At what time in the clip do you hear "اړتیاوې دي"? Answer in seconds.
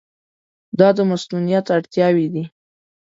1.77-2.43